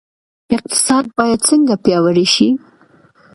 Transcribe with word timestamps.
اقتصاد 0.55 1.05
باید 1.17 1.39
څنګه 1.49 1.75
پیاوړی 1.83 2.25
شي؟ 2.33 2.49